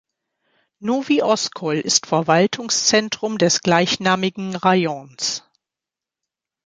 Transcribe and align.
Nowy 0.79 1.21
Oskol 1.23 1.75
ist 1.75 2.07
Verwaltungszentrum 2.07 3.37
des 3.37 3.61
gleichnamigen 3.61 4.55
Rajons. 4.55 5.43